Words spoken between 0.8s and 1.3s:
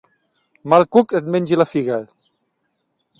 cuc et